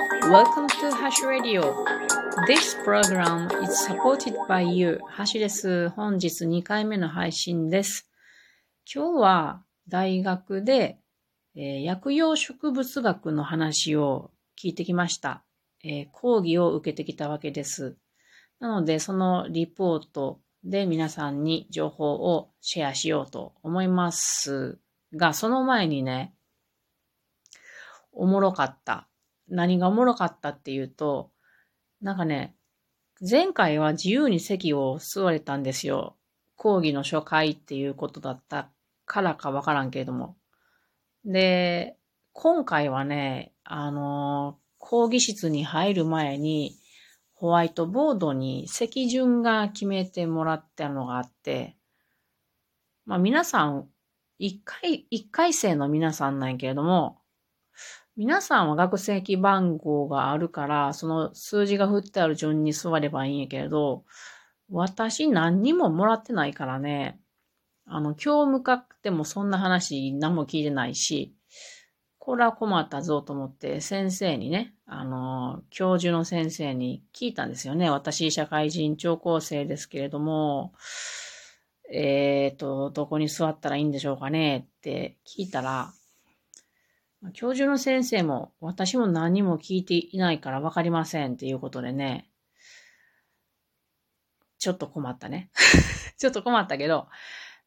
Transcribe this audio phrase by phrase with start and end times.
[0.00, 1.84] Welcome to Hash Radio.
[2.46, 4.98] This program is supported by you.
[5.06, 5.90] ハシです。
[5.90, 8.08] 本日2回目の配信です。
[8.92, 10.98] 今日は大学で、
[11.54, 15.44] えー、薬用植物学の話を聞いてきました、
[15.84, 17.98] えー、講義を受けてきたわけです。
[18.58, 24.78] なので、そのリポートで皆さんに情報をシェアしようと思います
[25.14, 26.32] が、その前にね、
[28.12, 29.09] おもろかった。
[29.50, 31.30] 何がおもろかったっていうと、
[32.00, 32.56] なんかね、
[33.28, 36.16] 前回は自由に席を座れたんですよ。
[36.56, 38.70] 講義の初回っていうことだった
[39.04, 40.36] からかわからんけれども。
[41.24, 41.96] で、
[42.32, 46.76] 今回はね、あの、講義室に入る前に、
[47.34, 51.76] ホワイトボードに席順が決めてもらったのがあって、
[53.06, 53.88] まあ皆さん、
[54.38, 57.19] 一回、一回生の皆さんなんやけれども、
[58.16, 64.04] 皆さんは学籍番号があるから、その数字が振ってある順に座ればいいんやけれど、
[64.68, 67.20] 私何にももらってないからね、
[67.86, 71.34] あの、今日向かってもそんな話何も聞いてないし、
[72.18, 77.90] これは困ったぞと思って先生にね、あの、教授の先生に聞いたんですよね。
[77.90, 80.74] 私、社会人聴講生ですけれども、
[81.92, 85.92] えっ、ー、と、どこに座ったらいいんでしょうかねって聞いたら、
[87.34, 92.30] 教授の先生も私も何も聞いていないからわかりませんっていうことでね、
[94.58, 95.50] ちょっと困ったね。
[96.18, 97.08] ちょっと困ったけど、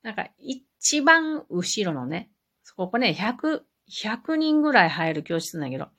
[0.02, 2.32] なんか一番後ろのね、
[2.76, 5.90] ここね、100、100人ぐらい入る教室なんだけど、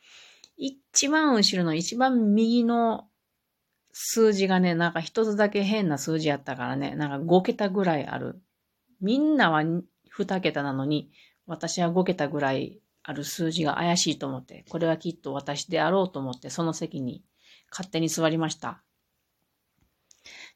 [0.56, 3.08] 一番後ろの一番右の
[3.92, 8.40] 数字がね、なんか一つだけ変な数字やったからね、なんか5桁ぐらいある。
[9.00, 11.12] みんなは2桁なのに、
[11.46, 17.22] 私は5桁ぐらいある数字が怪しいと思って、これはきっと私であろうと思って、その席に
[17.70, 18.82] 勝手に座りました。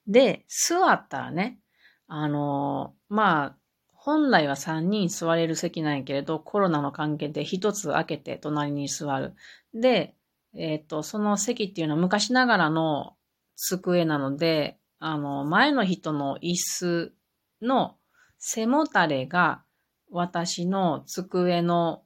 [0.07, 1.61] で、座ったらね、
[2.07, 3.57] あの、まあ、
[3.93, 9.35] 本来は3人座れる席なんやけれど、コロナの関係で1つ開けて隣に座る。
[9.75, 10.15] で、
[10.55, 13.17] えっ、ー、と、その席っていうのは昔ながらの
[13.57, 17.13] 机なので、あの、前の人の椅子
[17.61, 17.97] の
[18.39, 19.63] 背もたれが
[20.11, 22.03] 私の机の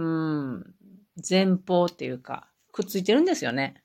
[0.00, 0.74] うん、
[1.28, 3.82] 前方っていうか、くっついてるんですよね。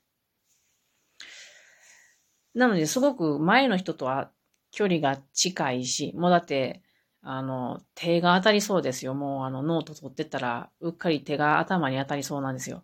[2.54, 4.30] なので、すごく前の人とは
[4.70, 6.82] 距離が近いし、もうだって、
[7.20, 9.12] あの、手が当たりそうですよ。
[9.12, 12.82] もうあの、ノート取ってたら、うっかり手が頭に当たりそうなんですよ。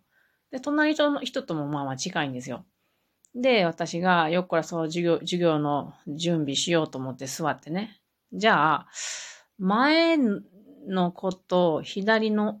[0.51, 2.65] で、隣の人ともまあまあ近いんですよ。
[3.33, 7.99] で、私がよっこらそう授業、授業の準備しようと思って座ってね。
[8.31, 8.87] じゃあ、
[9.57, 10.17] 前
[10.87, 12.59] の子と左の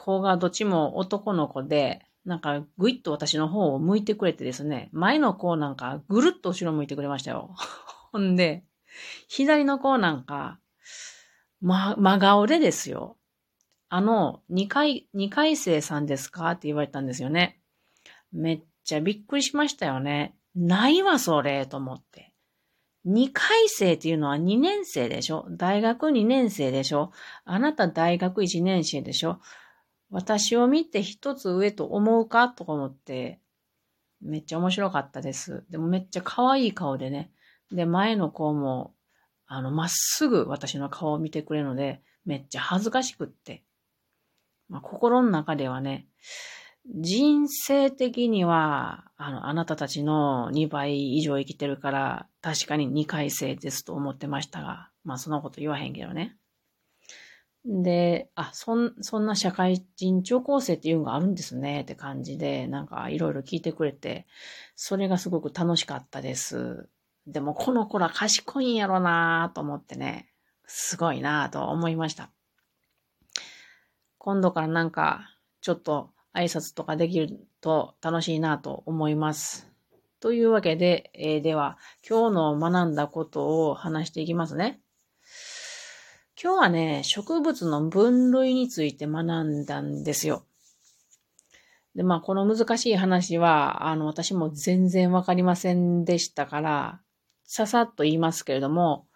[0.00, 7.54] 子がどっちも男の子で、なんかぐいっと私の方を向いてくれてですね、前の子なんかぐるっと後ろ向いてくれましたよ。
[8.12, 8.64] ほんで、
[9.28, 10.58] 左の子なんか、
[11.60, 13.16] ま、真顔でですよ。
[13.88, 16.50] あの、二回、二回生さんですか？
[16.52, 17.60] って言われたんですよね。
[18.32, 20.34] めっちゃびっくりしましたよね。
[20.54, 22.32] ないわ、それ、と思って。
[23.04, 25.46] 二回生っていうのは二年生でしょ？
[25.50, 27.12] 大学二年生でしょ？
[27.44, 29.40] あなた大学一年生でしょ？
[30.10, 33.40] 私を見て一つ上と思うかとか思って、
[34.20, 35.64] めっちゃ面白かったです。
[35.70, 37.32] でもめっちゃ可愛い顔でね。
[37.72, 38.94] で、前の子も、
[39.46, 43.64] あの、まっすぐ私の顔を見てくれるので、めっちゃ恥ずかしくって。
[44.68, 46.06] まあ、心の中ではね、
[46.86, 56.36] 人生的には、あの、あなたたちの2倍以上生きてるから、確かに2回生ですと思ってましたが、まあ、そんなこと言わへんけどね。
[57.64, 64.26] で、あ、そん、そんな社会人聴講生っていうのがあるんですねって感じで、なんかいろいろ聞いてくれて、
[64.76, 66.88] それがすごく楽しかったです。
[67.26, 70.32] でもこの子ら賢いんやろなと思ってね、
[70.66, 72.30] すごいなと思いました。
[74.16, 79.70] 今度からなんか、ちょっと挨拶とかできると楽しいなと思います。
[80.20, 84.80] というわけで、えー、では、今日の学んだことを話していきますね。
[86.42, 90.46] 今日はね、植物の分類について学んだんですよ。
[91.94, 97.02] で、まあ、この難しい話は、あの、私も全然わかりませんでしたから、
[97.44, 99.06] ささっと言いますけれども、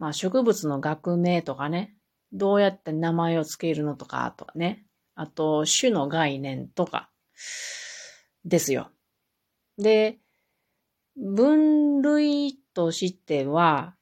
[0.00, 1.94] まあ、植物の学名とかね、
[2.32, 4.84] どうやって名前を付けるのとか、とかね、
[5.14, 7.08] あと、種の概念とか、
[8.44, 8.90] ですよ。
[9.78, 10.18] で、
[11.16, 13.94] 分類としては、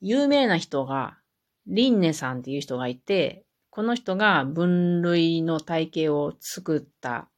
[0.00, 1.18] 有名な人が
[1.66, 7.28] リンネさんっていう人がいて、この人が分類の体系を作ったっ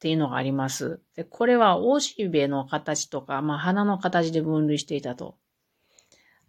[0.00, 1.00] ていうのがあります。
[1.14, 5.36] で、これはおしべの形とか、まあ花の形で分類していたと。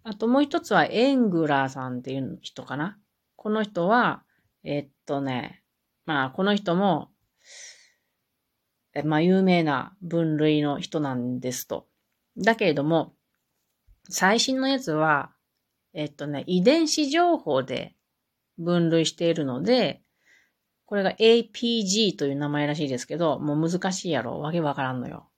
[0.03, 2.97] あともう一つはエングラーさんっていう人かな。
[3.35, 4.23] この人は、
[4.63, 5.63] えっとね、
[6.05, 7.09] まあこの人も、
[9.03, 11.87] まあ有名な分類の人なんですと。
[12.37, 13.13] だけれども、
[14.09, 15.31] 最新のやつは、
[15.93, 17.95] えっとね、遺伝子情報で
[18.57, 20.01] 分類しているので、
[20.85, 24.39] これが APG という名前らしいですけど、もう難しいやろ。
[24.39, 25.29] わけわからんのよ。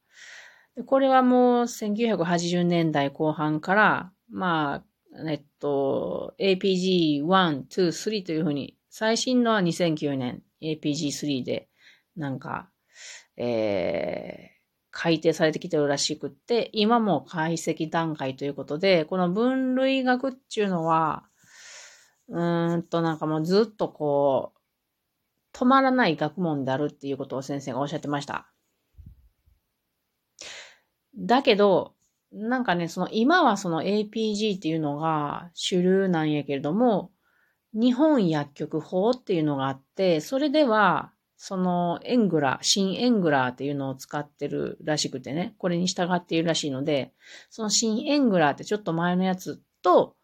[0.88, 11.70] これはもう1980年代後半から、まあ、えっと、APG1、2、3というふうに、最新のは2009年 APG3 で、
[12.16, 12.70] なんか、
[13.38, 14.63] えー、
[14.94, 21.24] 改定されてきてるらしくって、今も解析段階ということで、この分類学っていうのは、
[22.30, 28.48] うーんとなんかもうずっとこう、止まらない学問であるっていうことを先生がおっしゃってました。
[31.18, 31.96] だけど、
[32.32, 37.12] なんかね、その今はその APG っていうのが主流なんやけれども、
[37.74, 41.13] 日本薬局法っていうのがあって、それでは
[41.46, 47.12] そのエングラー、新エングラーっていうのを使ってるらしくてね、これに従っているらしいので、
[47.50, 50.16] その新エングラーってちょっと前のやつと、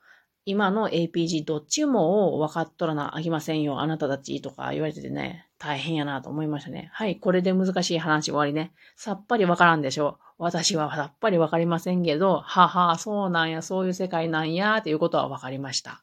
[0.46, 6.90] 今の APG どっちも分かっとらなあきませんよ、あなたたちとか言われててね、大変やなと思いましたね。
[6.94, 8.72] はい、これで難しい話終わりね。
[8.96, 10.24] さっぱり分からんでしょう。
[10.38, 16.02] 私はさっぱり分かりませんけど、はは、そうなんや、そういう世界なんや、っていうことは分かりました。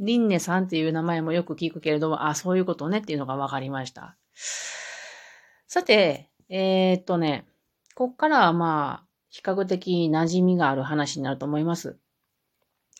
[0.00, 4.16] リンネさんっていう名前もよく聞くけれども、あ、そういうことねっていうのが分かりました。
[4.34, 7.46] さて、えー、っとね、
[7.94, 11.98] こっからはまあ、比較的馴染みがある話になると思います。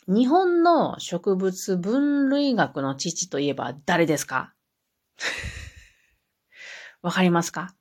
[0.08, 4.54] 日本の植物分類学の父といえば誰ですか？
[7.02, 7.74] わかりますか？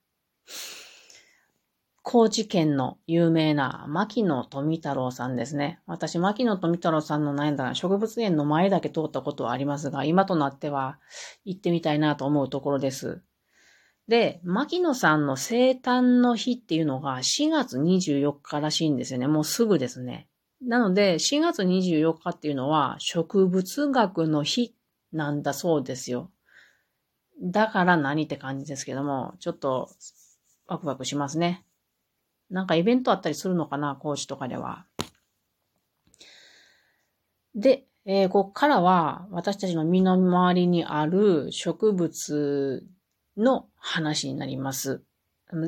[2.03, 5.79] 高知県の有名な牧野富太郎さんですね。
[5.85, 10.99] 私、牧野富太郎さんのなんだ植物園の前だけ通ったことはありますが、今となっては
[11.45, 13.21] 行ってみたいなと思うところです。
[14.11, 19.27] で、牧野さんの生誕の日っていうのが4月24日らしいんですよね。
[19.27, 20.27] もうすぐですね。
[20.61, 24.75] なので、4月24日っていうのは植物学の日
[25.13, 26.29] なんだそうですよ。
[27.41, 29.89] だから何って感じですけども、ちょっと
[30.67, 31.63] ワクワクしますね。
[32.49, 34.85] なんかイベントあったりするのかな、高知とかでは。
[37.55, 42.85] で、えー、こっからは私たちの身の回りにある植物
[43.37, 45.03] の話になります。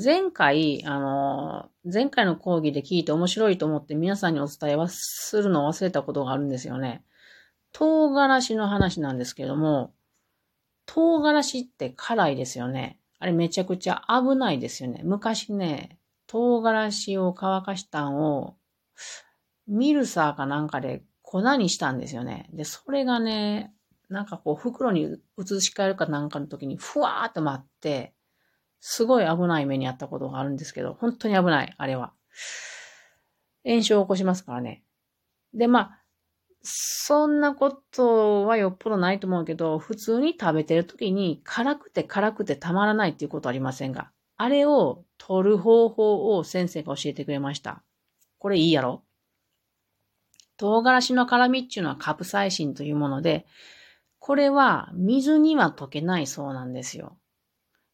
[0.02, 7.04] 前回、あの、前回の講義で聞いて面白いと思って皆さんにお伝えはするのを忘れたことがあるんですよね。
[7.74, 9.94] 唐辛子の話なんですけども、
[10.86, 13.00] 唐辛子って辛いですよね。
[13.20, 15.02] あれめちゃくちゃ危ないですよね。
[15.04, 18.56] 昔ね、唐辛子を乾かしたんを、
[19.68, 22.50] ミルサーかなんかで粉にしたんですよね。
[22.54, 23.74] で、それがね、
[24.14, 28.14] なんかこう袋に移し替えるかなんかの時にふわーっと待って、
[28.80, 32.14] すごい危ない目にあったことがあるんですけど、本当に危ない、あれは。
[33.66, 34.84] 炎症を起こしますからね。
[35.54, 36.00] で、まあ、
[36.62, 47.82] そんなことはよっぽどないと思うけど、普通に食べてる時に辛くて辛くてたまらないっていうことありませんが、あれを取る方法を先生が教えてくれました。
[48.38, 49.04] これいいやろ
[50.58, 53.46] 唐辛子の辛みっていうのはカプサイシンというもので、
[54.26, 57.18] これは水には溶けないそうなんですよ。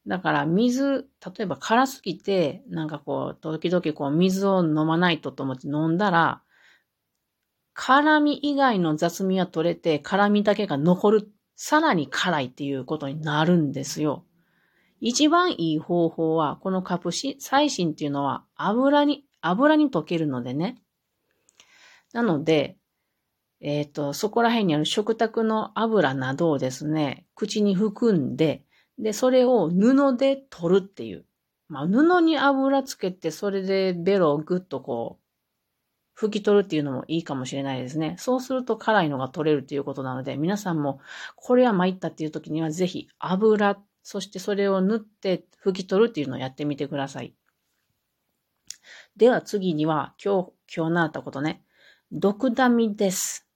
[0.05, 6.43] だから水、例えば辛すぎて、なんかこう、時々こう水を飲まないとと思って飲んだら、
[7.73, 14.23] 辛み以外の雑味は取れて、辛みだけが残る、さらに辛いっていうことになるんですよ。
[14.99, 20.79] 一番いい方法は、このカプシ、細心っていうのは油に、油に溶けるのでね。
[22.13, 22.77] なので、
[23.61, 28.63] えっ、ー、と、そこら辺にある食卓の油などをですね、口に含んで、
[28.97, 31.25] で、それを布で取るっていう。
[31.67, 35.29] まあ、布に油つけて、それでベロをぐっとこう、
[36.19, 38.15] 拭き取るっていうのもいいかもしれないですね。
[38.19, 40.99] そうすると辛いのが取れるということなので、皆さんも
[41.37, 47.33] これは参ったっていう時にはぜひ油、そしてそれを塗って拭き取るっていうのをやってみてください。
[49.15, 51.63] では次には今日、今日習ったことね。
[52.11, 53.48] 毒ダミです。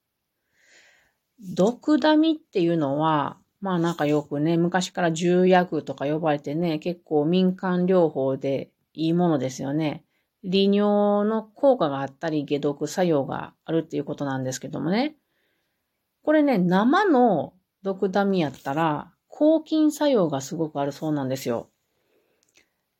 [1.43, 10.05] 毒ダミっていうのは、まあなんかよくね、昔から重薬とか呼ばれてね、結構民間療法でいいものですよね。
[10.43, 15.15] 利尿の効果があったり、解毒作用があるっていうことなんですけどもね。
[16.23, 21.69] これね、生の毒ダミやったら、抗菌作用がすごくあるそうなんですよ。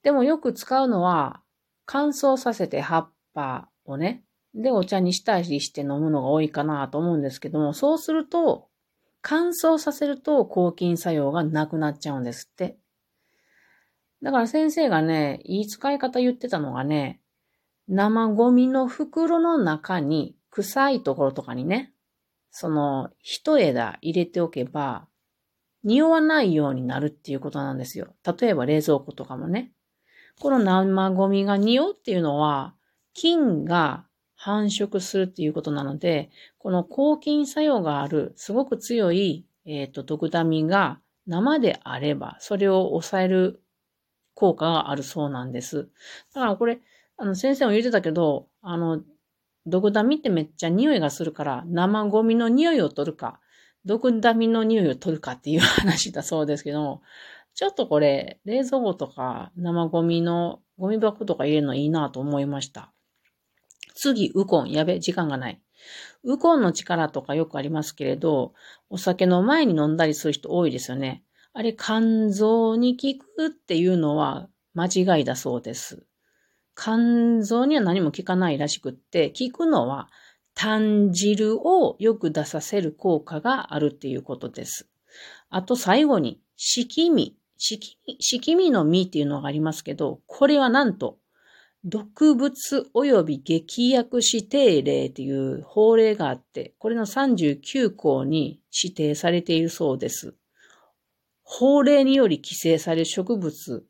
[0.02, 1.42] でもよく使うのは、
[1.86, 4.24] 乾燥させて葉っぱをね、
[4.56, 8.68] でお茶にしたりして飲むのが多いかなと思うんですけども、そうすると、
[9.22, 12.78] 乾燥させると抗菌作用がなくなっちゃうんですって。
[14.22, 17.22] だから先生がね、いい使い方言ってたのがね、
[17.88, 21.94] 生ゴミの袋の中に臭いところとかにね、
[22.52, 25.08] その一枝入れておけば、
[25.84, 28.14] 匂わないようになるっていうことなんですよ。
[28.40, 29.74] 例えば冷蔵庫とかもね。
[30.40, 32.76] この生ゴミが匂うっていうのは、
[33.14, 34.06] 菌が
[34.44, 43.64] 繁殖するっていうことなので、この抗菌作用がある、すごく強い、えっ、ー、と、毒ダミが生であれば、それを抑える
[44.34, 45.88] 効果があるそうなんです。
[46.34, 46.82] だからこれ、
[47.16, 49.02] あの、先生も言ってたけど、あの、
[49.66, 53.40] 毒ダミってめっちゃ匂いがするから、生ゴミの匂いを取るか、
[53.86, 57.02] 毒ダミの匂いを取るかっていう話だそうですけど、
[57.54, 62.92] ちょっとこれ、冷蔵庫とか生ゴミのゴミ箱とか入れるのいいなと思いました。
[63.94, 64.72] 次、ウコン。
[64.72, 65.62] やべ、時間がない。
[66.24, 68.54] ウコンの力とかよくありますけれど、
[68.90, 71.24] お酒の前に飲んだりする人多いですよね。
[71.54, 76.06] あれ、肝臓に効くっていうのは間違いだそうです。
[76.76, 80.10] 肝臓には何も効かないらしくって、効くのは
[80.56, 84.90] 炭汁をよく出させる効果があるっていうことです。
[85.50, 87.38] あと最後に、色味。
[87.58, 91.20] 色味、色味の実っていうのがありますけど、これはなんと、
[91.86, 100.36] 毒物及び劇薬指定例という法令があって、これの39項に指定されているそうです。
[101.44, 103.86] 法令により規制される植物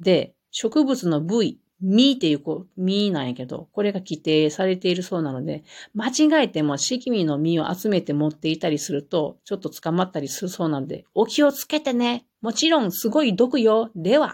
[0.00, 12.24] で、植物の部位、実っていうこう、実なんやけど、これが規定されているそうなので、間違えても色味の実を集めて持っていたりすると、ちょっと捕まったりするそうなので、お気をつけてね。
[12.40, 13.90] もちろんすごい毒よ。
[13.96, 14.32] では。